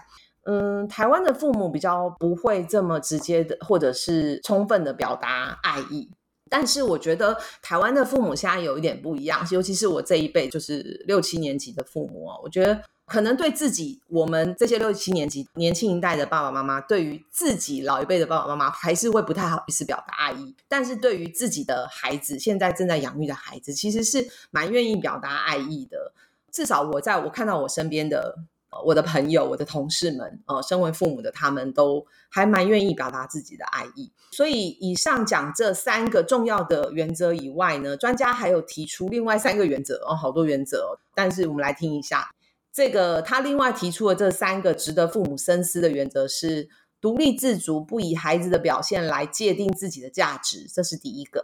[0.45, 6.11] 嗯，台湾的父母比较不会这么直接的，或者是充分的表达爱意。
[6.49, 20.57] 但是我觉得台湾的父母现在有一点不一样，尤其是我这一辈，就是六七年级的父母啊，我觉得可能对自己，我们这些六七年级年轻一代的爸爸妈妈，对于自己老一辈的爸爸妈妈，还是会不太好意思表达爱意。
[20.67, 26.13] 但是对于自己的孩子，现在正在养育的孩子，其实是蛮愿意表达爱意的。
[26.51, 28.39] 至少我在我看到我身边的。
[28.85, 34.13] 我的朋友、我的同事们，呃，身为父母的他们都还蛮愿意表达自己的爱意。
[34.31, 40.99] 所以，以上讲这三个重要的原则以外呢，专家还有提出另外三个原则哦，好多原则。
[41.15, 42.31] 但是我们来听一下，
[42.73, 46.69] 这个他另外提出的这三个值得父母深思的原则是：
[47.01, 51.41] 独立自主，不以孩子的表现来界定自己的价值，这是第一个；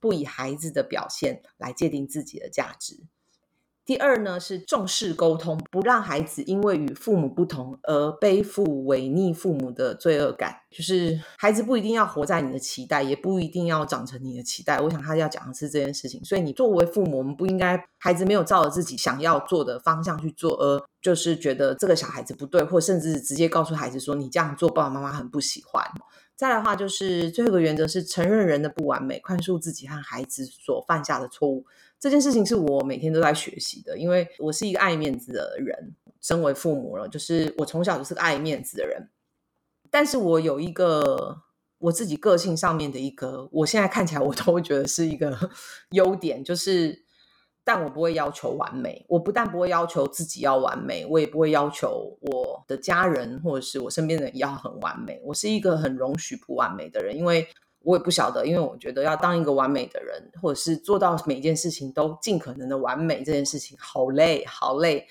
[0.00, 3.00] 不以孩子的表现来界定自己的价值。
[3.84, 10.56] 第二呢，是重视沟通，不让孩子因为与父母不同而背负违逆父母的罪恶感。
[10.70, 14.80] 就是孩子不一定要活在你的期待，也不一定要长成你的期待。
[14.80, 16.24] 我想他要讲的是这件事情。
[16.24, 25.84] 所以你作为父母，我们不应该孩子没有照着自己想要做的方向去做，而就是觉得这个小孩子不对，或甚至直接告诉孩子说你这样做爸爸妈妈很不喜欢。
[26.34, 31.64] 再来的话，就是最后一个原则是承认人的不完美，宽恕自己和孩子所犯下的错误。
[32.04, 35.96] 这件事情是我每天都在学习的，因为我是一个爱面子的人。
[36.20, 39.08] 身为父母了，就是我从小就是个爱面子的人。
[39.90, 41.38] 但是我有一个
[41.78, 45.50] 我自己个性上面的一个，我现在看起来我都会觉得是一个
[45.92, 47.06] 优点，就是，
[47.64, 49.06] 但我不会要求完美。
[49.08, 55.18] 我不但不会要求自己要完美，我也不会要求我的家人或者是我身边的人要很完美。
[55.24, 57.48] 我是一个很容许不完美的人，因为。
[57.84, 65.06] 我也不晓得，因为我觉得要当一个完美的人，或者是做到每一件事情都尽可能的完美，这件事情好累，好累。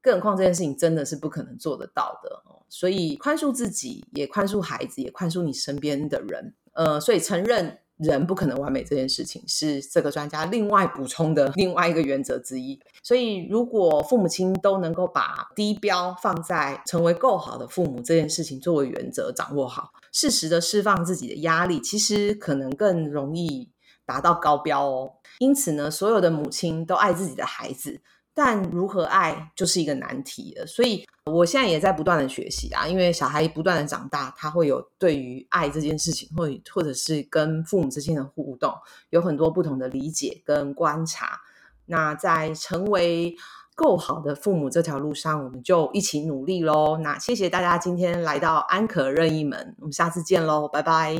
[0.00, 2.62] 更何况这件事情真的是不可能做得到的哦。
[2.68, 6.54] 所以宽恕自己，也宽恕孩子，也宽恕你身边的人。
[6.74, 12.78] 呃，所以承认人不可能完美这件事情，是这个专家另外补充的另外一个原则之一。
[13.02, 19.92] 所以，如果父母亲都能够把低标放在成为够好的父母这件事情作为原则，掌握好。
[20.16, 23.70] 适时的释放自己的压力，其实可能更容易
[24.06, 25.12] 达到高标哦。
[25.40, 28.00] 因此呢，所有的母亲都爱自己的孩子，
[28.32, 30.66] 但如何爱就是一个难题了。
[30.66, 38.72] 所以，我现在也在不断的学习啊，因为小孩不断的长大，他会有对于爱这件事情，或或者是跟父母之间的互动，
[39.10, 41.38] 有很多不同的理解跟观察。
[41.84, 43.36] 那在成为
[43.76, 46.96] 够好的父母这条路上，我们就一起努力喽。
[46.96, 51.14] 那谢谢大家今天来到安可任意门，我们下次见喽，拜拜。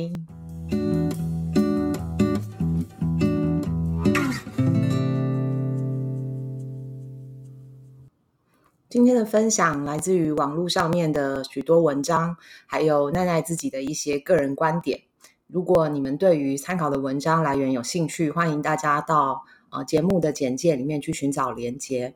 [8.89, 12.35] 今天的分享来自于网络上面的许多文章，
[12.65, 15.01] 还有奈奈自己的一些个人观点。
[15.45, 22.15] 如果你们对于参考的文章来源有兴趣，欢迎大家到呃节目的简介里面去寻找连接。